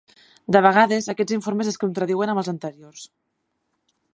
De 0.55 0.61
vegades, 0.65 1.09
aquests 1.13 1.35
informes 1.35 1.69
es 1.73 1.77
contradiuen 1.83 2.33
amb 2.33 2.43
els 2.45 2.49
anteriors. 2.55 3.05